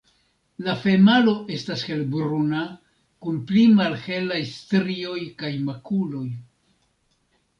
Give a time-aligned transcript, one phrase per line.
[0.67, 2.61] La femalo estas helbruna,
[3.25, 6.25] kun pli malhelaj strioj kaj makuloj.